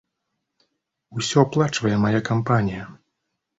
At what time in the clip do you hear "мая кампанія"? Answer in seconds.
2.07-2.91